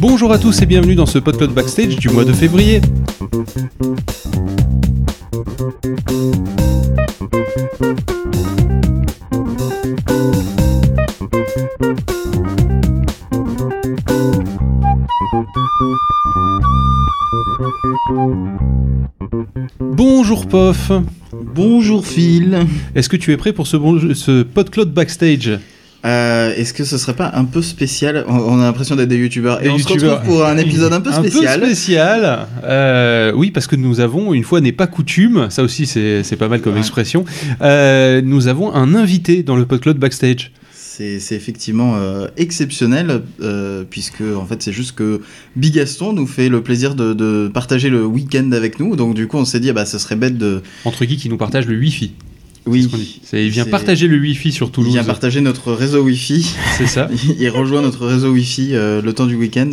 [0.00, 2.80] Bonjour à tous et bienvenue dans ce podcast backstage du mois de février.
[22.94, 25.58] Est-ce que tu es prêt pour ce, bon, ce PodCloud Backstage?
[26.04, 28.24] Euh, Est-ce que ce serait pas un peu spécial?
[28.28, 29.60] On- a l'impression d'être des youtubeurs.
[29.60, 31.58] Et Des on se retrouve pour un épisode un peu spécial.
[31.58, 32.46] Un peu spécial.
[32.64, 36.48] Euh, oui, parce que nous avons, une fois n'est pas coutume, ça aussi c'est pas
[36.48, 36.78] mal comme Ouais.
[36.78, 37.24] expression,
[37.62, 40.52] euh, nous avons un invité dans le PodCloud Backstage.
[40.72, 45.20] C'est c'est effectivement euh, exceptionnel, euh, puisque en fait c'est juste que
[45.56, 48.96] Bigaston nous fait le plaisir de, de partager le week-end avec nous.
[48.96, 50.60] Donc du coup on s'est dit, ah bah ce serait bête de...
[50.84, 52.12] Entre qui qui nous partage le Wi-Fi.
[52.68, 52.86] Oui,
[53.32, 54.92] Il vient partager le Wi-Fi sur il Toulouse.
[54.92, 56.46] vient partager notre réseau Wi-Fi.
[56.76, 57.08] C'est ça.
[57.40, 59.70] il rejoint notre réseau Wi-Fi euh, le temps du week-end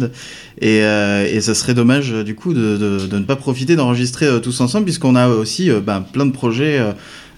[0.61, 3.75] et, euh, et ça serait dommage euh, du coup de, de- de ne pas profiter
[3.75, 6.79] d'enregistrer euh, tous ensemble puisqu'on a aussi ben, plein de projets.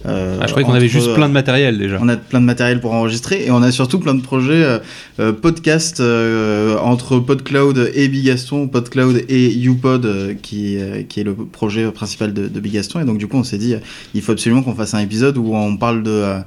[0.06, 1.98] Euh, euh, Ah, je croyais qu'on avait juste euh, plein de matériel déjà.
[2.02, 4.80] On a plein de matériel pour enregistrer et on a surtout plein de projets euh,
[5.20, 11.24] euh, podcast euh, entre PodCloud et Bigaston, PodCloud et YouPod euh, qui, euh, qui est
[11.24, 13.80] le projet principal de, de Bigaston et donc du coup on s'est dit euh,
[14.14, 16.40] il faut absolument qu'on fasse un épisode où on parle de, euh,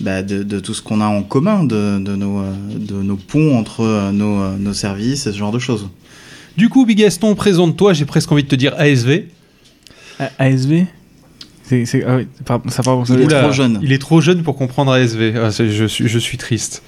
[0.00, 3.16] bah, de, de tout ce qu'on a en commun, de, de, nos, euh, de nos
[3.16, 5.88] ponts entre euh, nos, euh, nos services et ce genre de choses.
[6.56, 9.24] Du coup, Bigaston, présente-toi, j'ai presque envie de te dire ASV.
[10.18, 10.86] A- ASV
[11.68, 13.80] C'est, c'est, ah oui, pardon, ça part Il est Oula, trop jeune.
[13.82, 15.34] Il est trop jeune pour comprendre ASV.
[15.42, 16.82] Ah, c'est- je, suis, je suis triste.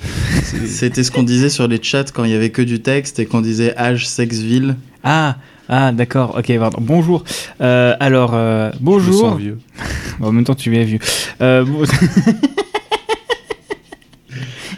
[0.66, 3.26] C'était ce qu'on disait sur les chats quand il y avait que du texte et
[3.26, 4.76] qu'on disait âge, sexe, ville.
[5.02, 5.36] Ah,
[5.68, 6.78] ah d'accord, ok, pardon.
[6.80, 7.24] Bonjour.
[7.60, 9.14] Euh, alors, euh, Je me bonjour.
[9.30, 9.58] sens vieux.
[10.20, 11.00] en même temps, tu es vieux.
[11.40, 11.82] Euh, bon-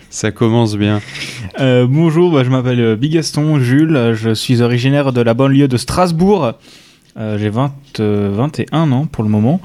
[0.09, 1.01] Ça commence bien.
[1.61, 4.13] euh, bonjour, bah, je m'appelle Bigaston Jules.
[4.15, 6.55] Je suis originaire de la banlieue de Strasbourg.
[7.17, 9.61] Euh, j'ai 20, euh, 21 ans pour le moment.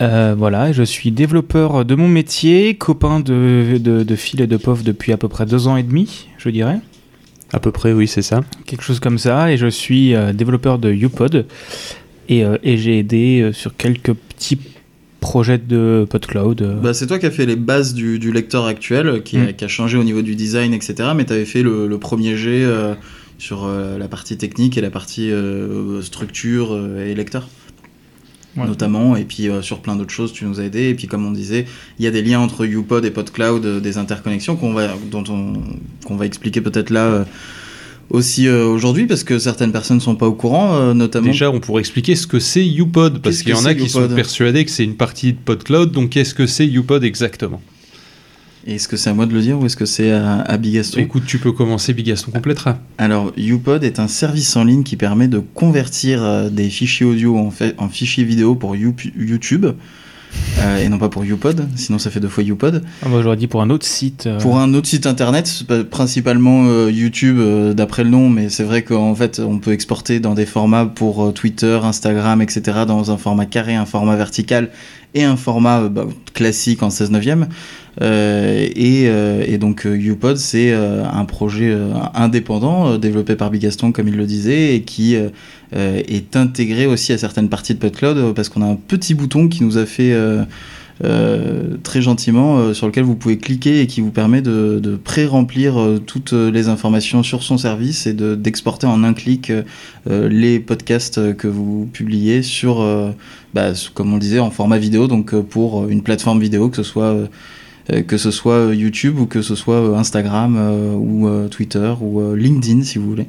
[0.00, 4.46] Euh, voilà, et je suis développeur de mon métier, copain de, de, de Phil et
[4.46, 6.80] de Pof depuis à peu près deux ans et demi, je dirais.
[7.52, 8.40] À peu près, oui, c'est ça.
[8.66, 11.46] quelque chose comme ça, et je suis euh, développeur de UPod,
[12.28, 14.58] et, euh, et j'ai aidé euh, sur quelques petits
[15.20, 16.80] projets de PodCloud.
[16.82, 19.52] Bah, c'est toi qui as fait les bases du, du lecteur actuel, qui, a, Mm.
[19.52, 21.10] qui a changé au niveau du design, etc.
[21.14, 22.94] Mais tu avais fait le, le premier jet euh,
[23.42, 27.48] sur euh, la partie technique et la partie euh, structure euh, et lecteur.
[28.56, 28.66] Ouais.
[28.66, 30.90] Notamment, et puis euh, sur plein d'autres choses, tu nous as aidé.
[30.90, 31.64] Et puis, comme on disait,
[31.98, 35.24] il y a des liens entre UPod et PodCloud, euh, des interconnexions qu'on va, dont
[35.28, 35.54] on,
[36.06, 37.24] qu'on va expliquer peut-être là euh,
[38.10, 41.26] aussi euh, aujourd'hui, parce que certaines personnes sont pas au courant, euh, notamment.
[41.26, 44.06] Déjà, on pourrait expliquer ce que c'est YouPod, parce qu'il y en a qui sont
[44.06, 45.90] persuadés que c'est une partie de PodCloud.
[45.90, 47.60] Donc, qu'est-ce que c'est YouPod exactement?
[48.66, 51.00] Est-ce que c'est à moi de le dire ou est-ce que c'est à, à Bigaston?
[51.00, 52.78] Écoute, tu peux commencer, Bigaston complétera.
[52.98, 57.36] Alors, YouPod est un service en ligne qui permet de convertir euh, des fichiers audio
[57.38, 59.66] en, fait, en fichiers vidéo pour You- YouTube.
[60.60, 62.82] euh, et non pas pour YouPod, sinon ça fait deux fois YouPod.
[63.02, 64.26] Ah, bah, j'aurais dit pour un autre site.
[64.26, 68.64] euh, Pour un autre site internet, principalement euh, YouTube euh, d'après le nom, mais c'est
[68.64, 72.62] vrai qu'en fait on peut exporter dans des formats pour euh, Twitter, Instagram, etc.
[72.86, 74.70] dans un format carré, un format vertical
[75.14, 77.48] et un format euh, bah, classique en 16 neuvième.
[78.00, 81.76] Euh, et, euh, et donc YouPod c'est euh, un projet
[82.14, 87.48] indépendant développé par Bigaston comme il le disait et qui est intégré aussi à certaines
[87.48, 90.14] parties de PodCloud parce qu'on a un petit bouton qui nous a fait
[91.82, 95.74] très gentiment sur lequel vous pouvez cliquer et qui vous permet de, pré-remplir
[96.06, 99.52] toutes les informations sur son service et de- d'exporter en un clic
[100.08, 102.84] les podcasts que vous publiez sur,
[103.54, 106.82] bah, comme on le disait, en format vidéo, donc pour une plateforme vidéo, que ce
[106.82, 107.16] soit,
[108.06, 111.92] que ce soit euh, YouTube ou que ce soit euh, Instagram euh, ou euh, Twitter
[112.00, 113.26] ou euh, LinkedIn si vous voulez.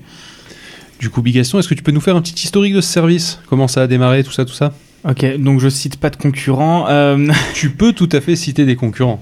[0.99, 3.39] Du coup, Bigaston, est-ce que tu peux nous faire un petit historique de ce service?
[3.49, 4.73] Comment ça a démarré, tout ça, tout ça?
[5.09, 6.87] Ok, donc je cite pas de concurrents.
[6.87, 9.21] Euh, Tu peux tout à fait citer des concurrents.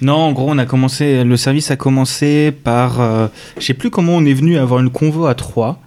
[0.00, 1.22] non, en gros, on a commencé.
[1.24, 3.00] Le service a commencé par.
[3.02, 3.26] euh,
[3.58, 5.82] je sais plus comment on est venu avoir une convo à 3.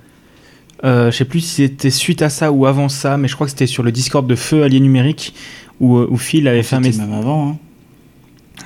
[0.84, 3.48] Euh, je sais plus si c'était suite à ça ou avant ça, mais je crois
[3.48, 5.34] que c'était sur le Discord de Feu Allié Numérique
[5.80, 7.08] où, euh, où Phil avait fait un C'était message.
[7.10, 7.50] même avant.
[7.52, 7.58] hein.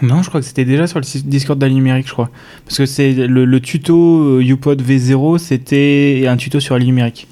[0.01, 2.29] Non, je crois que c'était déjà sur le Discord d'Ali Numérique, je crois.
[2.65, 7.27] Parce que c'est le, tuto euh, YouPod V0, c'était un tuto sur Ali Numérique.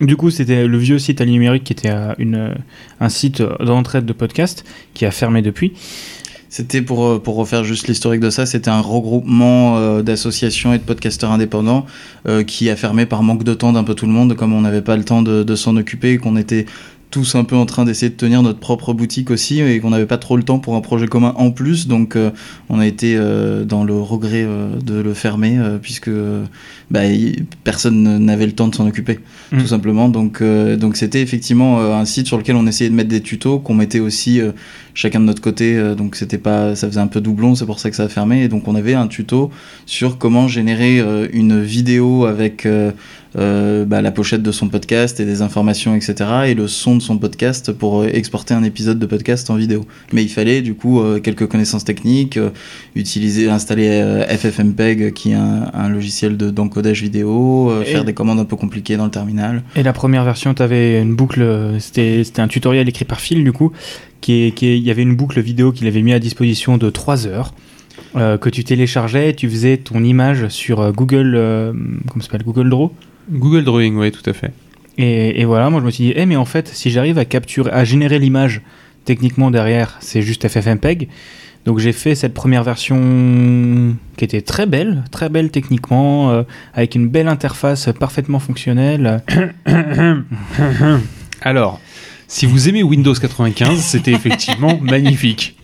[0.00, 2.54] Du coup, c'était le vieux site Ali Numérique qui était euh, une,
[3.00, 4.64] un site d'entraide de podcast
[4.94, 5.72] qui a fermé depuis.
[6.56, 10.78] C'était pour, euh, pour refaire juste l'historique de ça, c'était un regroupement euh, d'associations et
[10.78, 11.84] de podcasteurs indépendants
[12.26, 14.62] euh, qui a fermé par manque de temps d'un peu tout le monde, comme on
[14.62, 16.64] n'avait pas le temps de, de s'en occuper qu'on était
[17.10, 20.06] tous un peu en train d'essayer de tenir notre propre boutique aussi et qu'on n'avait
[20.06, 21.86] pas trop le temps pour un projet commun en plus.
[21.86, 22.30] Donc euh,
[22.68, 26.10] on a été euh, dans le regret euh, de le fermer puisque
[26.90, 29.20] bah, y- personne n'avait le temps de s'en occuper
[29.52, 29.58] Mm.
[29.58, 30.08] tout simplement.
[30.08, 33.74] Donc donc c'était effectivement un site sur lequel on essayait de mettre des tutos qu'on
[33.74, 34.40] mettait aussi
[34.94, 35.80] chacun de notre côté.
[35.96, 38.42] donc c'était pas ça faisait un peu doublon, c'est pour ça que ça a fermé.
[38.42, 39.50] Et donc on avait un tuto
[39.86, 41.00] sur comment générer
[41.32, 42.66] une vidéo avec
[43.36, 46.14] euh, bah, la pochette de son podcast et des informations, etc.
[46.46, 49.84] et le son de son podcast pour euh, exporter un épisode de podcast en vidéo.
[50.12, 52.50] Mais il fallait du coup euh, quelques connaissances techniques, euh,
[52.94, 58.44] utiliser, installer FFmpeg qui est un, un logiciel de- d'encodage vidéo, faire des commandes un
[58.44, 59.62] peu compliquées dans le terminal.
[59.74, 63.44] Et la première version, tu avais une boucle, c'était c'était un tutoriel écrit par Phil,
[63.44, 63.72] du coup,
[64.20, 67.26] qui qui il y avait une boucle vidéo qu'il avait mis à disposition de 3
[67.26, 67.52] heures,
[68.16, 71.72] euh, que tu téléchargeais, tu faisais ton image sur Google, euh,
[72.08, 72.90] comment s'appelle, Google Draw?
[73.30, 74.52] Google Drawing, oui, tout à fait.
[74.98, 77.24] Et, et voilà, moi je me suis dit, eh, mais en fait, si j'arrive à
[77.24, 78.62] capturer, à générer l'image
[79.04, 81.08] techniquement derrière, c'est juste FFmpeg.
[81.66, 86.44] Donc j'ai fait cette première version qui était très belle, très belle techniquement, euh,
[86.74, 89.22] avec une belle interface parfaitement fonctionnelle.
[91.42, 91.80] Alors,
[92.28, 95.56] si vous aimez Windows 95, c'était effectivement magnifique.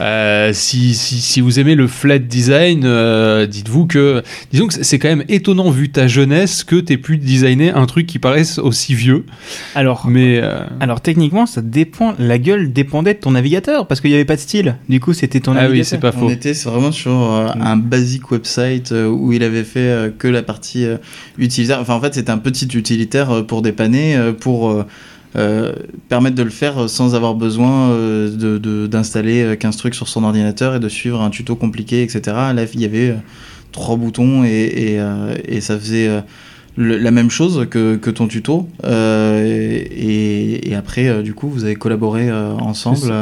[0.00, 4.98] Euh, si, si, si vous aimez le flat design, euh, dites-vous que, disons que c'est
[4.98, 8.94] quand même étonnant vu ta jeunesse que t'aies pu designer un truc qui paraisse aussi
[8.94, 9.24] vieux.
[9.74, 12.14] Alors, Mais euh, alors techniquement, ça dépend.
[12.18, 14.76] La gueule dépendait de ton navigateur parce qu'il n'y avait pas de style.
[14.88, 15.86] Du coup, c'était ton ah oui, navigateur.
[15.90, 16.30] c'est pas On faux.
[16.30, 20.42] était vraiment sur euh, un basic website euh, où il avait fait euh, que la
[20.42, 20.96] partie euh,
[21.38, 21.78] utilitaire.
[21.80, 24.84] Enfin, en fait, c'était un petit utilitaire euh, pour dépanner, euh, pour
[25.36, 25.72] euh,
[26.08, 30.08] permettre de le faire sans avoir besoin euh, de- de- d'installer euh, 15 trucs sur
[30.08, 32.20] son ordinateur et de suivre un tuto compliqué, etc.
[32.54, 33.14] Là, il y avait euh,
[33.72, 36.10] trois boutons et, et, euh, et ça faisait
[36.76, 38.68] le- la même chose que, que ton tuto.
[38.84, 43.12] Euh, et, et après, du coup, vous avez collaboré ensemble.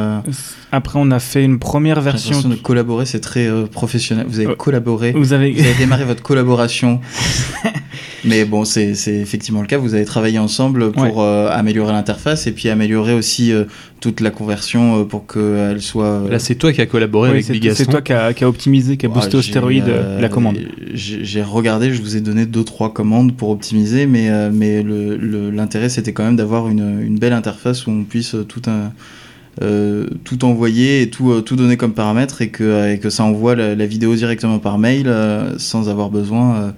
[0.71, 2.41] Après, on a fait une première version.
[2.41, 4.25] de collaborer, c'est très professionnel.
[4.27, 4.55] Vous avez Ouais.
[4.55, 5.51] collaboré, Vous avez.
[5.51, 7.01] vous avez démarré votre collaboration.
[8.25, 9.77] Mais bon, c'est c'est effectivement le cas.
[9.77, 11.11] Vous avez travaillé ensemble pour Ouais.
[11.17, 13.63] euh, améliorer l'interface et puis améliorer aussi euh,
[14.01, 16.05] toute la conversion euh, pour qu'elle soit.
[16.05, 17.83] euh, Là, c'est toi qui as collaboré Ouais, avec c'est Bigaston.
[17.85, 20.29] c'est toi qui a, qui a optimisé, qui a boosté Ah, au stéroïde euh, la
[20.29, 20.57] commande.
[20.93, 25.15] J'ai regardé, je vous ai donné deux trois commandes pour optimiser, mais euh, mais le-
[25.17, 28.91] le- l'intérêt c'était quand même d'avoir une, une belle interface où on puisse tout un
[29.61, 33.25] euh, tout envoyer et tout, euh, tout donner comme paramètre et que, et que ça
[33.25, 36.71] envoie la, la vidéo directement par mail euh, sans avoir besoin euh,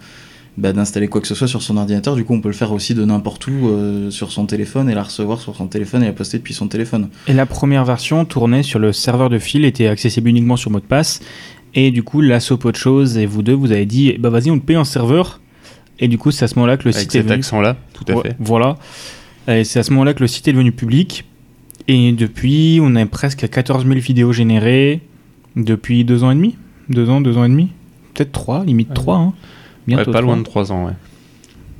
[0.57, 2.15] bah, d'installer quoi que ce soit sur son ordinateur.
[2.15, 4.94] Du coup, on peut le faire aussi de n'importe où euh, sur son téléphone et
[4.94, 7.09] la recevoir sur son téléphone et la poster depuis son téléphone.
[7.27, 10.80] Et la première version tournait sur le serveur de fil, était accessible uniquement sur mot
[10.80, 11.21] de passe.
[11.74, 14.51] Et du coup, la sopo de choses et vous deux, vous avez dit, bah vas-y,
[14.51, 15.39] on te paye un serveur.
[16.00, 17.33] Et du coup, c'est à ce moment-là que le Avec site est venu.
[17.36, 18.36] accent-là, tout à Ouais, fait.
[18.39, 18.77] Voilà.
[19.47, 21.25] Et c'est à ce moment-là que le site est devenu public.
[21.88, 25.00] Et depuis, on a presque 14 000 vidéos générées
[25.56, 26.57] depuis deux ans et demi.
[26.89, 27.69] Deux ans, deux ans et demi.
[28.13, 28.95] Peut-être trois, limite Ouais.
[28.95, 29.18] trois.
[29.18, 29.33] Hein.
[29.88, 30.94] Ouais, pas loin de 3 ans, ouais.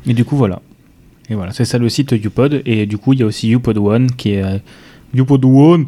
[0.06, 0.62] Et du coup, voilà.
[1.30, 2.62] Et voilà, c'est ça le site YouPod.
[2.65, 4.62] Et du coup, il y a aussi YouPod One qui est.
[5.13, 5.86] YouPod One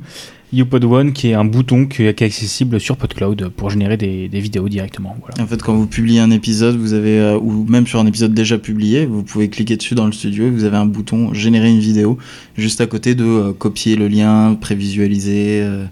[0.55, 4.39] YouPod One qui est un bouton qui est, accessible sur PodCloud pour générer des, des
[4.39, 5.15] vidéos directement.
[5.19, 5.43] Voilà.
[5.43, 8.35] En fait, quand vous publiez un épisode, vous avez, euh, ou même sur un épisode
[8.35, 11.71] déjà publié, vous pouvez cliquer dessus dans le studio et vous avez un bouton générer
[11.71, 12.19] une vidéo
[12.55, 15.85] juste à côté de euh, copier le lien, prévisualiser, euh,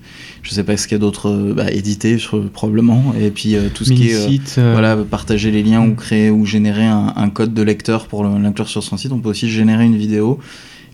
[0.44, 2.18] je sais pas ce qu'il y a d'autre, euh, bah, éditer
[2.54, 4.14] probablement, et puis euh, tout ce qui est
[4.60, 5.90] euh, euh, voilà, partager les liens Mm.
[5.90, 9.12] ou créer ou générer un, un code de lecteur pour le- l'inclure sur son site.
[9.12, 10.38] On peut aussi générer une vidéo.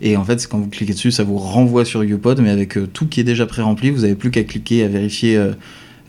[0.02, 2.88] Et en fait, quand vous cliquez dessus, ça vous renvoie sur YouPod, mais avec euh,
[2.92, 5.54] tout qui est déjà pré-rempli, vous n'avez plus qu'à cliquer à vérifier euh,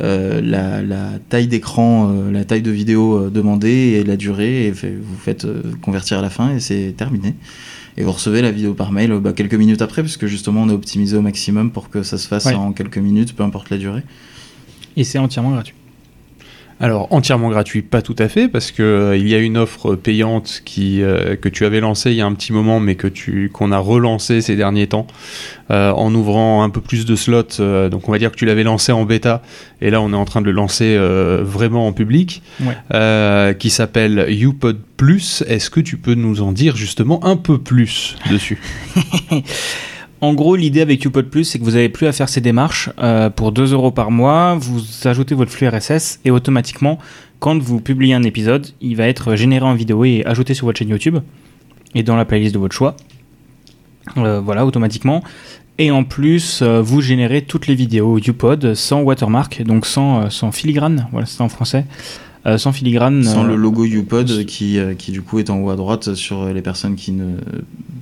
[0.03, 4.95] euh, la, la taille d'écran, la taille de vidéo demandée et la durée, et fait-
[5.01, 5.47] vous faites
[5.81, 7.35] convertir à la fin et c'est terminé.
[7.97, 10.73] Et vous recevez la vidéo par mail bah, quelques minutes après, puisque justement on a
[10.73, 12.55] optimisé au maximum pour que ça se fasse Ouais.
[12.55, 14.03] en quelques minutes, peu importe la durée.
[14.97, 15.75] Et c'est entièrement gratuit.
[16.81, 19.97] Alors entièrement gratuit, pas tout à fait, parce que euh, il y a une offre
[19.97, 23.09] payante qui euh, que tu avais lancée il y a un petit moment, mais que
[23.09, 25.09] tu qu'on a relancé ces derniers temps
[25.73, 27.59] euh, en ouvrant un peu plus de slots.
[27.91, 29.43] donc on va dire que tu l'avais lancé en bêta,
[29.81, 30.97] et là on est en train de le lancer
[31.43, 33.57] vraiment en public, Ouais.
[33.59, 35.43] qui s'appelle YouPod Plus.
[35.49, 38.61] Est-ce que tu peux nous en dire justement un peu plus dessus?
[40.21, 42.91] En gros, l'idée avec UPod Plus, c'est que vous n'avez plus à faire ces démarches.
[42.99, 46.99] Euh, pour 2 euros par mois, vous ajoutez votre flux RSS et automatiquement,
[47.39, 50.79] quand vous publiez un épisode, il va être généré en vidéo et ajouté sur votre
[50.79, 51.19] chaîne YouTube
[51.95, 52.97] et dans la playlist de votre choix.
[54.17, 55.23] Euh, voilà, automatiquement.
[55.79, 60.51] Et en plus, euh, vous générez toutes les vidéos UPod sans watermark, donc sans, sans
[60.51, 61.85] filigrane, voilà, c'est en français.
[62.49, 63.25] Euh, sans filigrane.
[63.25, 66.15] Sans euh, le logo UPod qui, euh, qui du coup est en haut à droite
[66.15, 67.37] sur les personnes qui ne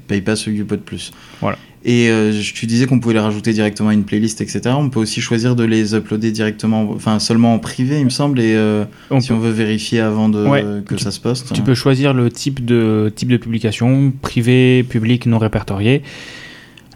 [0.06, 1.11] payent pas ce UPod Plus.
[1.40, 1.58] Voilà.
[1.88, 4.61] Et euh, tu disais qu'on pouvait les rajouter directement à une playlist, etc.
[4.76, 8.40] On peut aussi choisir de les uploader directement, enfin seulement en privé, il me semble,
[8.40, 10.64] et euh, on si peut- on veut vérifier avant de, Ouais.
[10.85, 11.52] que ça se poste.
[11.52, 16.02] Tu peux choisir le type de, type de publication, privé, public, non répertorié,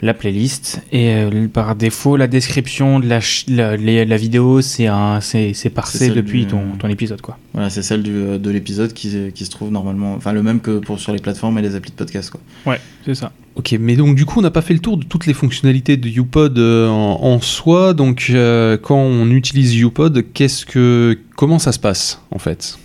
[0.02, 4.86] la playlist, et euh, par défaut, la description de la, la, les- la vidéo, c'est
[4.86, 7.20] un- c'est parsé depuis du- ton, ton épisode.
[7.20, 7.36] quoi.
[7.52, 10.60] Voilà, c'est celle du, euh, de l'épisode qui, qui se trouve normalement, enfin le même
[10.60, 12.30] que pour sur les plateformes et les applis de podcast.
[12.30, 12.40] Quoi.
[12.66, 13.32] Ouais, c'est ça.
[13.56, 15.96] Ok, mais donc du coup, on n'a pas fait le tour de toutes les fonctionnalités
[15.98, 17.92] de UPod euh, en, en soi.
[17.92, 22.78] Donc, euh, quand on utilise UPod, qu'est-ce que, comment ça se passe en fait?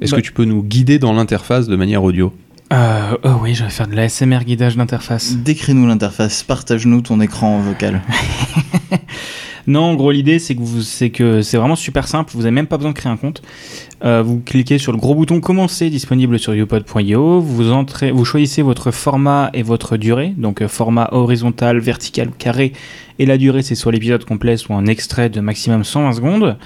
[0.00, 2.32] Est-ce Bah- que tu peux nous guider dans l'interface de manière audio?
[2.72, 5.36] Euh, oh oui, je vais faire de la SMR guidage d'interface.
[5.36, 8.00] Décris-nous l'interface, partage-nous ton écran vocal.
[9.68, 12.32] Non, en gros, l'idée, c'est que c'est que c'est vraiment super simple.
[12.34, 13.42] Vous n'avez même pas besoin de créer un compte.
[14.04, 17.40] Euh, vous cliquez sur le gros bouton Commencer, disponible sur youpod.io.
[17.40, 20.34] Vous entrez, vous choisissez votre format et votre durée.
[20.36, 22.72] Donc, euh, format horizontal, vertical carré.
[23.20, 26.56] Et la durée, c'est soit l'épisode complet, soit un extrait de maximum 120 secondes.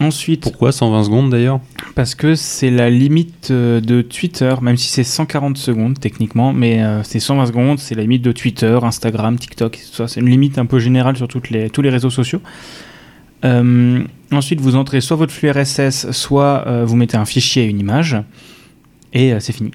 [0.00, 1.60] Ensuite, Pourquoi 120 secondes d'ailleurs?
[1.94, 6.82] Parce que c'est la limite euh, de Twitter, même si c'est 140 secondes techniquement, mais
[6.82, 10.08] euh, c'est 120 secondes, c'est la limite de Twitter, Instagram, TikTok, tout ça.
[10.08, 12.40] C'est une limite un peu générale sur toutes les, tous les réseaux sociaux.
[13.44, 17.68] Euh, ensuite, vous entrez soit votre flux RSS, soit euh, vous mettez un fichier et
[17.68, 18.16] une image,
[19.12, 19.70] et c'est fini.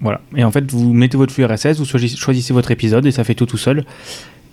[0.00, 0.20] Voilà.
[0.34, 3.24] Et en fait, vous mettez votre flux RSS, vous choisissez, choisissez votre épisode et ça
[3.24, 3.84] fait tout tout seul.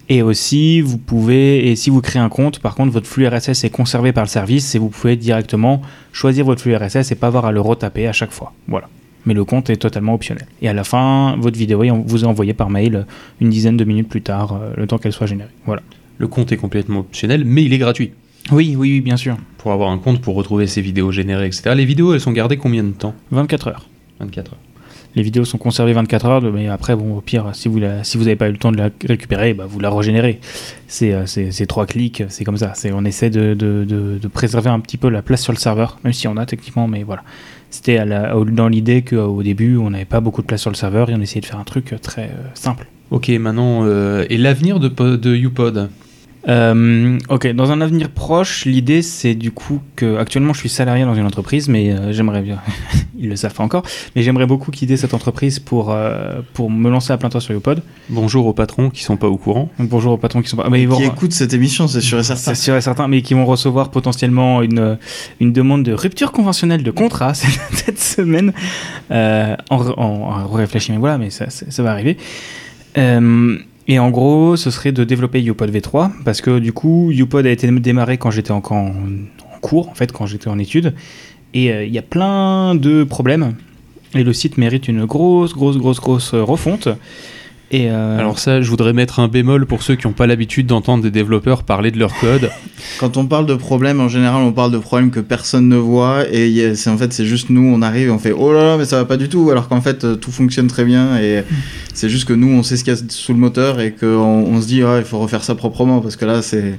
[0.10, 3.64] Et aussi, vous pouvez, et si vous créez un compte, par contre, votre flux RSS
[3.64, 5.82] est conservé par le service et vous pouvez directement
[6.12, 8.54] choisir votre flux RSS et pas avoir à le retaper à chaque fois.
[8.68, 8.90] Voilà.
[9.26, 10.46] Mais le compte est totalement optionnel.
[10.62, 13.06] Et à la fin, votre vidéo est- vous est envoyée par mail
[13.40, 15.50] une dizaine de minutes plus tard, euh, le temps qu'elle soit générée.
[15.66, 15.82] Voilà.
[16.18, 18.12] Le compte est complètement optionnel, mais il est gratuit.
[18.52, 19.38] Oui, oui, oui, bien sûr.
[19.58, 21.72] Pour avoir un compte, pour retrouver ses vidéos générées, etc.
[21.76, 23.16] Les vidéos, elles sont gardées combien de temps?
[23.32, 23.88] 24 heures.
[24.20, 24.60] 24 heures.
[25.16, 28.50] Les vidéos sont conservées 24 heures, mais après, bon, au pire, si vous n'avez pas
[28.50, 30.40] eu le temps de la récupérer, bah, vous la régénérez.
[30.88, 32.74] C'est euh, c'est- trois clics, c'est comme ça.
[32.94, 36.28] On essaie de, de- préserver un petit peu la place sur le serveur, même si
[36.28, 37.22] on a techniquement, mais voilà.
[37.70, 38.00] C'était
[38.52, 41.22] dans l'idée qu'au début, on n'avait pas beaucoup de place sur le serveur et on
[41.22, 42.88] essayait de faire un truc euh, très euh, simple.
[43.12, 45.90] Ok, maintenant, euh, et l'avenir de, de UPod
[46.50, 51.06] Euh, ok, dans un avenir proche, l'idée c'est du coup que actuellement je suis salarié
[51.06, 52.60] dans une entreprise, mais euh, j'aimerais bien,
[53.18, 53.84] ils le savent pas encore,
[54.16, 57.54] mais j'aimerais beaucoup quitter cette entreprise pour euh, pour me lancer à plein temps sur
[57.54, 57.82] YouPod.
[58.10, 59.70] Bonjour aux patrons qui sont pas au courant.
[59.80, 62.20] Bonjour aux patrons qui sont pas, mais ils vont Qui écoute cette émission, c'est sûr
[62.20, 62.42] et certain.
[62.54, 64.98] c'est sûr et certain, mais qui vont recevoir potentiellement une,
[65.40, 68.52] une demande de rupture conventionnelle de contrat cette semaine.
[69.12, 72.18] Euh, en, en, en réfléchir, mais voilà, mais ça, ça, ça va arriver.
[72.98, 77.46] Euh, et en gros, ce serait de développer YouPod V3, parce que du coup, YouPod
[77.46, 78.94] a été démarré quand j'étais encore en,
[79.62, 80.94] cours, en fait, quand j'étais en études.
[81.54, 83.56] Et euh, il y a plein de problèmes.
[84.16, 86.88] Et le site mérite une grosse, grosse, grosse, grosse refonte.
[87.74, 90.68] Et euh, Alors ça, je voudrais mettre un bémol pour ceux qui n'ont pas l'habitude
[90.68, 92.52] d'entendre des développeurs parler de leur code.
[93.00, 96.32] Quand on parle de problèmes, en général, on parle de problèmes que personne ne voit
[96.32, 98.78] et c'est en fait c'est juste nous, on arrive et on fait oh là là
[98.78, 101.42] mais ça va pas du tout, alors qu'en fait euh, tout fonctionne très bien et
[101.96, 104.08] c'est juste que nous on sait ce qu'il y a sous le moteur et qu'on
[104.08, 106.78] on se dit ah il faut refaire ça proprement parce que là c'est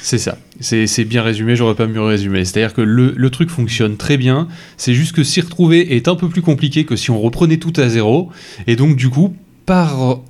[0.00, 0.38] C'est ça.
[0.60, 2.44] C'est c'est bien résumé, j'aurais pas mieux résumé.
[2.44, 4.46] C'est-à-dire que le, le truc fonctionne très bien.
[4.76, 7.72] C'est juste que s'y retrouver est un peu plus compliqué que si on reprenait tout
[7.76, 8.30] à zéro.
[8.68, 9.34] Et donc, du coup,
[9.64, 10.20] par.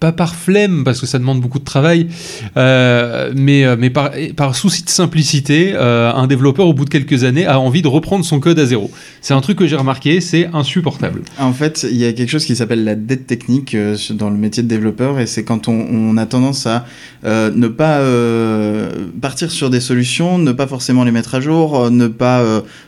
[0.00, 2.08] Pas par flemme, parce que ça demande beaucoup de travail,
[2.56, 6.90] euh, mais, euh, mais par, par souci de simplicité, euh, un développeur, au bout de
[6.90, 8.90] quelques années, a envie de reprendre son code à zéro.
[9.20, 11.20] C'est un truc que j'ai remarqué, c'est insupportable.
[11.38, 14.38] En fait, il y a quelque chose qui s'appelle la dette technique euh, dans le
[14.38, 16.86] métier de développeur, et c'est quand on, on a tendance à
[17.24, 21.90] euh, ne pas euh, partir sur des solutions, ne pas forcément les mettre à jour,
[21.90, 22.42] ne pas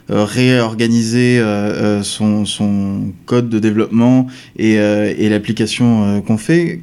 [0.08, 1.42] réorganiser
[2.02, 4.26] son, son code de développement
[4.58, 6.80] et, et l'application qu'on fait.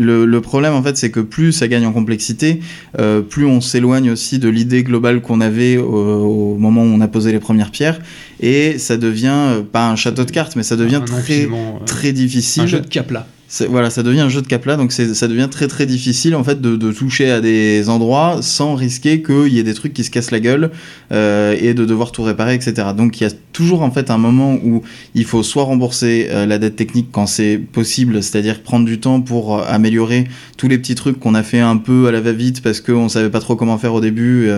[0.00, 2.60] Le, le problème, en fait, c'est que plus ça gagne en complexité,
[2.98, 7.00] euh, plus on s'éloigne aussi de l'idée globale qu'on avait au, au moment où on
[7.02, 8.00] a posé les premières pierres,
[8.40, 11.48] et ça devient euh, pas un château de cartes, mais ça devient Un très euh,
[11.84, 12.62] très difficile.
[12.62, 13.26] un jeu de cap-là.
[13.68, 16.44] Voilà, ça devient un jeu de cap là, donc ça devient très très difficile en
[16.44, 20.04] fait de, de toucher à des endroits sans risquer qu'il y ait des trucs qui
[20.04, 20.70] se cassent la gueule
[21.10, 22.88] euh, et de devoir tout réparer, etc.
[22.96, 24.82] Donc il y a toujours en fait un moment où
[25.16, 29.20] il faut soit rembourser euh, la dette technique quand c'est possible, c'est-à-dire prendre du temps
[29.20, 32.62] pour euh, améliorer tous les petits trucs qu'on a fait un peu à la va-vite
[32.62, 34.48] parce qu'on savait pas trop comment faire au début,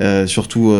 [0.00, 0.72] euh, surtout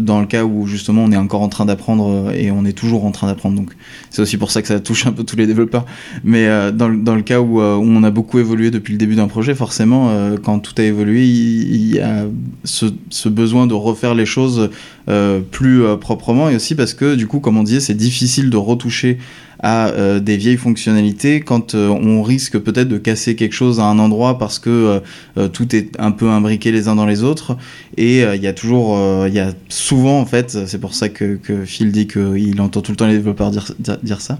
[0.00, 3.04] dans le cas où justement on est encore en train d'apprendre et on est toujours
[3.04, 3.54] en train d'apprendre.
[3.54, 3.70] Donc
[4.10, 5.84] c'est aussi pour ça que ça touche un peu tous les développeurs.
[6.24, 8.98] Mais dans, le- dans le cas où, euh, où, on a beaucoup évolué depuis le
[8.98, 12.24] début d'un projet, forcément, euh, quand tout a évolué, il, y a
[12.64, 14.70] ce, ce, besoin de refaire les choses
[15.08, 16.48] euh, plus proprement.
[16.48, 19.18] Et aussi parce que, du coup, comme on disait, c'est difficile de retoucher
[19.64, 23.84] à euh, des vieilles fonctionnalités quand euh, on risque peut-être de casser quelque chose à
[23.84, 25.00] un endroit parce que
[25.38, 27.56] euh, tout est un peu imbriqué les uns dans les autres
[27.96, 31.38] et il y a toujours il y a souvent en fait c'est pour ça que,
[31.64, 34.38] Phil dit qu'il entend tout le temps les développeurs dire, dire ça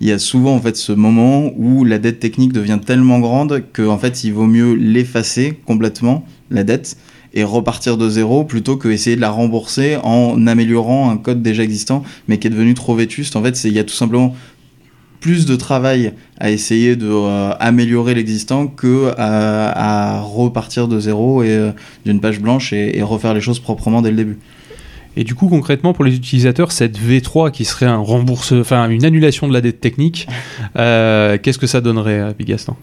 [0.00, 3.62] il y a souvent en fait ce moment où la dette technique devient tellement grande
[3.72, 6.96] que en fait il vaut mieux l'effacer complètement la dette
[7.34, 11.62] et repartir de zéro plutôt que essayer de la rembourser en améliorant un code déjà
[11.62, 13.36] existant mais qui est devenu trop vétuste.
[13.36, 14.34] En fait, il y a tout simplement
[15.24, 21.42] plus de travail à essayer de euh, améliorer l'existant que à, à, repartir de zéro
[21.42, 21.70] et euh,
[22.04, 24.36] d'une page blanche et, et, refaire les choses proprement dès le début.
[25.16, 29.02] Et du coup, concrètement, pour les utilisateurs, cette V3 qui serait un rembourse, enfin une
[29.06, 30.28] annulation de la dette technique,
[30.76, 32.76] euh, qu'est-ce que ça donnerait, Bigaston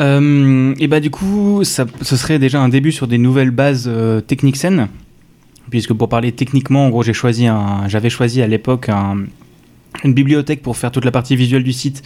[0.00, 3.84] euh, et bah du coup, ça, ce serait déjà un début sur des nouvelles bases
[3.86, 4.88] euh, techniques saines,
[5.70, 9.18] puisque pour parler techniquement, en gros, j'ai choisi un, j'avais choisi à l'époque un,
[10.02, 12.02] une bibliothèque pour faire toute la partie visuelle du site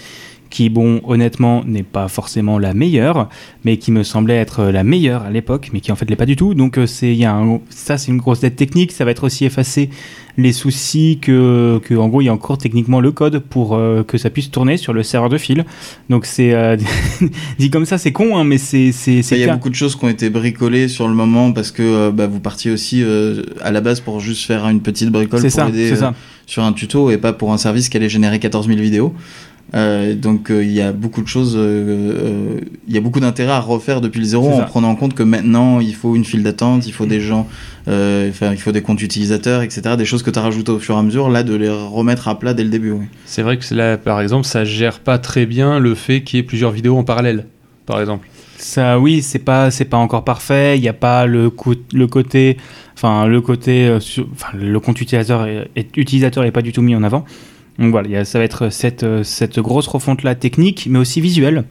[0.50, 3.28] qui, bon, honnêtement, n'est pas forcément la meilleure,
[3.64, 6.26] mais qui me semblait être la meilleure à l'époque, mais qui en fait l'est pas
[6.26, 6.54] du tout.
[6.54, 8.92] Donc, c'est, y a un, ça, c'est une grosse dette technique.
[8.92, 9.90] Ça va être aussi effacer
[10.38, 14.04] les soucis que, que en gros, il y a encore techniquement le code pour euh,
[14.04, 15.64] que ça puisse tourner sur le serveur de fil.
[16.09, 16.76] Donc, c'est euh,
[17.59, 19.97] dit comme ça, c'est con, hein, mais c'est, c'est, Il y a beaucoup de choses
[19.97, 23.42] qui ont été bricolées sur le moment parce que euh, bah, vous partiez aussi euh,
[23.61, 26.14] à la base pour juste faire une petite bricole pour ça, aider ça.
[26.49, 29.14] Sur un tuto et pas pour un service qui allait générer 14 000 vidéos.
[29.75, 33.52] Euh, donc il euh, y a beaucoup de choses, il euh, y a beaucoup d'intérêt
[33.52, 36.43] à refaire depuis le zéro en prenant en compte que maintenant il faut une file
[36.43, 37.47] d'attente, il faut des gens,
[37.87, 39.97] enfin il faut des comptes utilisateurs, etc.
[39.99, 42.28] Des choses que tu as rajoutées au fur et à mesure, là de les remettre
[42.28, 42.93] à plat dès le début.
[42.93, 43.05] Oui.
[43.26, 46.40] C'est vrai que là par exemple ça gère pas très bien le fait qu'il y
[46.40, 47.45] ait plusieurs vidéos en parallèle,
[47.85, 48.26] par exemple.
[48.58, 50.76] Ça, oui, c'est pas, c'est pas encore parfait.
[50.76, 51.52] Il n'y a pas le,
[51.92, 52.56] le côté,
[52.94, 56.96] enfin le côté, euh, sur, le compte utilisateur est, utilisateur est pas du tout mis
[56.96, 57.24] en avant.
[57.78, 61.64] Donc voilà, ça va être cette, cette grosse refonte là technique, mais aussi visuelle.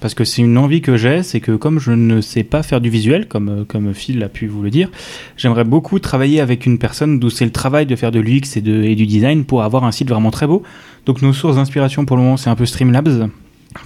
[0.00, 2.82] Parce que c'est une envie que j'ai, c'est que comme je ne sais pas faire
[2.82, 4.90] du visuel, comme, comme Phil a pu vous le dire,
[5.38, 8.58] j'aimerais beaucoup travailler avec une personne d'où c'est le travail de faire de l'UX et,
[8.58, 10.62] et du design pour avoir un site vraiment très beau.
[11.06, 13.28] Donc nos sources d'inspiration pour le moment, c'est un peu Streamlabs,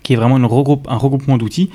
[0.03, 1.71] qui est vraiment une regroupe, un regroupement d'outils,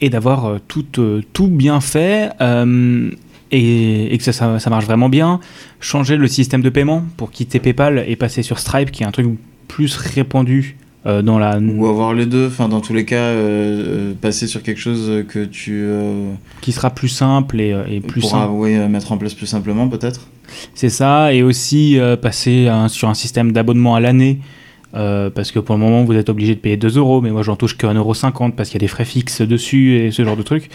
[0.00, 2.30] et d'avoir euh, tout, euh, tout bien fait.
[2.40, 3.10] Euh,
[3.50, 5.40] et, et, que ça, ça, ça, marche vraiment bien.
[5.80, 9.10] Changer le système de paiement pour quitter PayPal et passer sur Stripe, qui est un
[9.10, 9.26] truc
[9.68, 11.58] plus répandu euh, dans la.
[11.58, 15.44] Ou avoir les deux, enfin dans tous les cas, euh, passer sur quelque chose que
[15.44, 15.80] tu.
[15.84, 18.52] Euh, qui sera plus simple et, et plus pourra, simple.
[18.54, 20.28] Oui, mettre en place plus simplement peut-être.
[20.74, 24.38] C'est ça, et aussi passer un, sur un système d'abonnement à l'année.
[24.94, 27.42] Euh, parce que pour le moment vous êtes obligé de payer 2 euros, mais moi
[27.42, 30.36] j'en touche que 1,50€ parce qu'il y a des frais fixes dessus et ce genre
[30.36, 30.70] de trucs.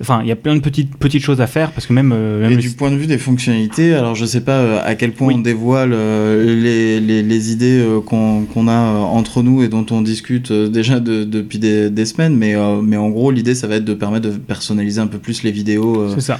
[0.00, 2.12] Enfin, il y a plein de petites, petites choses à faire parce que même.
[2.14, 4.94] Euh, même et du point de vue des fonctionnalités, alors je sais pas euh, à
[4.94, 5.34] quel point oui.
[5.36, 10.00] on dévoile euh, les, les, les, idées qu'on qu a entre nous et dont on
[10.00, 13.84] discute déjà de, depuis des, des, semaines, mais, mais en gros, l'idée ça va être
[13.84, 16.38] de permettre de personnaliser un peu plus les vidéos ça.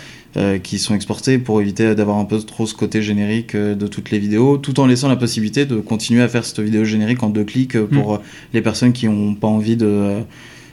[0.62, 4.18] qui sont exportées pour éviter d'avoir un peu trop ce côté générique de toutes les
[4.18, 7.44] vidéos, tout en laissant la possibilité de continuer à faire cette vidéo générique en deux
[7.44, 8.20] clics pour mm.
[8.54, 10.22] les personnes qui n'ont pas envie de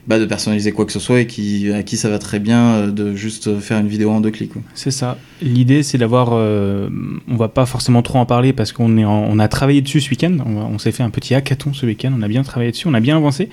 [0.07, 2.87] bah, de personnaliser quoi que ce soit et qui, à qui ça va très bien
[2.87, 4.51] de juste faire une vidéo en deux clics.
[4.73, 5.17] C'est ça.
[5.41, 6.29] L'idée, c'est d'avoir.
[6.33, 6.89] Euh,
[7.27, 10.01] on va pas forcément trop en parler parce qu'on est en, on a travaillé dessus
[10.01, 10.37] ce week-end.
[10.45, 12.13] On, on s'est fait un petit hackathon ce week-end.
[12.17, 12.87] On a bien travaillé dessus.
[12.87, 13.49] On a bien avancé.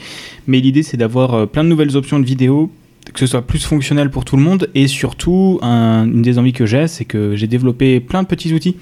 [0.46, 2.70] Mais l'idée, c'est d'avoir euh, plein de nouvelles options de vidéo
[3.12, 6.52] que ce soit plus fonctionnel pour tout le monde et surtout un, une des envies
[6.52, 8.76] que j'ai c'est que j'ai développé plein de petits outils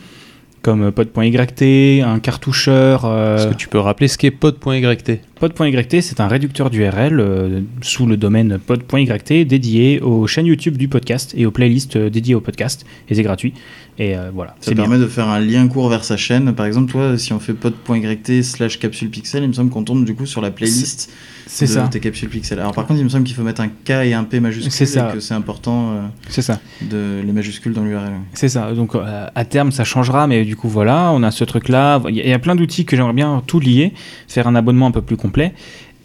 [0.62, 3.04] comme pod.yt, un cartoucheur.
[3.04, 3.36] Euh...
[3.36, 8.04] Est-ce que tu peux rappeler ce qu'est pod.yt Pod.yt, c'est un réducteur d'URL euh, sous
[8.04, 12.42] le domaine pod.yt dédié aux chaînes YouTube du podcast et aux playlists euh, dédiées au
[12.42, 12.84] podcast.
[13.08, 13.54] Et c'est gratuit.
[13.98, 14.54] Et euh, voilà.
[14.60, 15.06] Ça permet bien.
[15.06, 16.54] de faire un lien court vers sa chaîne.
[16.54, 20.04] Par exemple, toi, si on fait pod.yt slash capsule pixel, il me semble qu'on tombe
[20.04, 21.10] du coup sur la playlist.
[21.46, 21.88] C'est ça.
[21.88, 22.60] tes capsules pixel.
[22.60, 24.70] Alors par contre, il me semble qu'il faut mettre un K et un P majuscule.
[24.70, 25.10] C'est ça.
[25.10, 25.92] Et que c'est important.
[25.92, 26.60] Euh, c'est ça.
[26.82, 28.12] De les majuscules dans l'URL.
[28.34, 28.72] C'est ça.
[28.72, 32.02] Donc à terme, ça changera, mais du coup voilà, on a ce truc-là.
[32.08, 33.94] Il y, y, a plein d'outils que j'aimerais bien tout lier,
[34.28, 35.29] faire un abonnement un peu plus complet.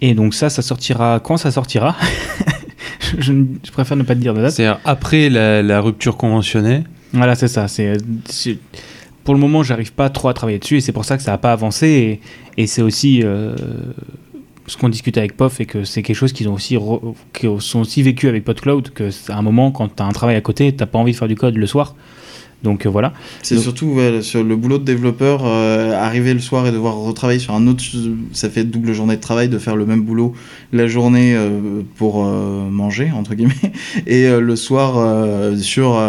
[0.00, 1.96] Et donc ça, ça sortira quand ça sortira.
[3.18, 3.32] je,
[3.64, 4.52] je, préfère ne pas te dire de date.
[4.52, 6.82] C'est après la, la, rupture conventionnée.
[7.12, 7.66] Voilà, c'est ça.
[7.68, 7.96] C'est
[9.24, 11.32] pour le moment, j'arrive pas trop à travailler dessus et c'est pour ça que ça
[11.32, 12.20] n'a pas avancé.
[12.56, 13.56] Et, et c'est aussi euh,
[14.66, 16.78] ce qu'on discute avec POF et que c'est quelque chose qu'ils ont aussi,
[17.32, 20.36] qui sont aussi vécu avec PodCloud, que à un moment, quand tu as un travail
[20.36, 21.94] à côté, tu pas envie de faire du code le soir.
[22.62, 23.12] Donc euh, voilà.
[23.42, 27.38] C'est surtout ouais, sur le boulot de développeur, euh, arriver le soir et devoir retravailler
[27.38, 27.82] sur un autre.
[28.32, 30.34] Ça fait double journée de travail de faire le même boulot
[30.72, 33.72] la journée euh, pour manger, entre guillemets,
[34.06, 36.00] et le soir sur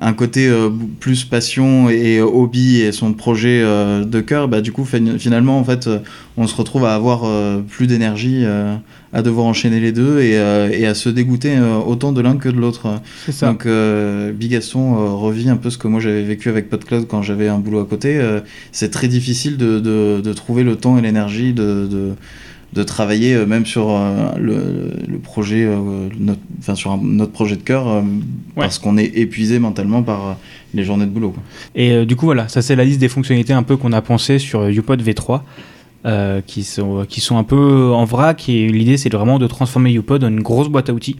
[0.00, 4.46] un côté euh, plus passion et hobby et son projet euh, de cœur.
[4.46, 5.98] Bah, du coup, fin- finalement, en fait, euh,
[6.36, 8.76] on se retrouve à avoir euh, plus d'énergie, euh,
[9.12, 12.36] à devoir enchaîner les deux et, euh, et à se dégoûter euh, autant de l'un
[12.36, 13.00] que de l'autre.
[13.48, 17.22] Donc euh, Bigaston euh, revit un peu ce que moi j'avais vécu avec PodCloud quand
[17.22, 18.18] j'avais un boulot à côté.
[18.18, 22.10] Euh, c'est très difficile de, de, de trouver le temps et l'énergie de, de,
[22.74, 27.32] de travailler euh, même sur euh, le, le projet, euh, notre, enfin sur un- notre
[27.32, 28.02] projet de cœur,
[28.56, 30.36] parce qu'on est épuisé mentalement par
[30.74, 31.30] les journées de boulot.
[31.30, 31.42] quoi.
[31.74, 34.38] Et du coup, voilà, ça c'est la liste des fonctionnalités un peu qu'on a pensé
[34.38, 35.40] sur UPod V3,
[36.06, 38.48] euh, qui, sont, qui sont un peu en vrac.
[38.48, 41.16] Et l'idée, c'est vraiment de transformer UPod en une grosse boîte à outils.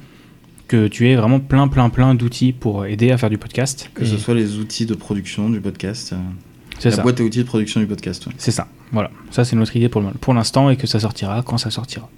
[0.69, 3.91] Que tu aies vraiment plein, plein, plein d'outils pour aider à faire du podcast.
[3.95, 6.15] Que Et ce soit les outils de production du podcast,
[6.85, 7.03] la ça.
[7.03, 8.27] boîte à outils de production du podcast.
[8.27, 8.33] ouais.
[8.39, 8.69] C'est ça.
[8.93, 9.11] Voilà.
[9.31, 12.09] Ça, c'est notre idée pour, le- pour l'instant et que ça sortira quand ça sortira.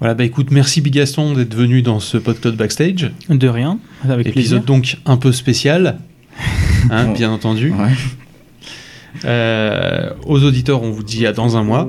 [0.00, 3.12] Voilà, bah écoute, merci Bigaston d'être venu dans ce podcast backstage.
[3.28, 3.78] De rien.
[4.04, 4.40] Avec plaisir.
[4.58, 5.98] Épisode donc un peu spécial,
[6.90, 7.12] hein, Bon.
[7.12, 7.70] bien entendu.
[7.70, 7.90] Ouais.
[9.24, 11.88] Euh, aux auditeurs, on vous dit à dans un mois.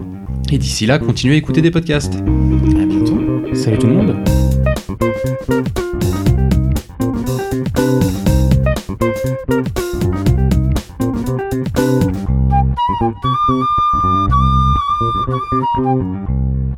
[0.52, 2.14] Et d'ici là, continuez à écouter des podcasts.
[2.16, 3.20] À bientôt.
[3.54, 4.43] Salut tout le monde.
[13.46, 13.66] Thank
[15.78, 16.78] you.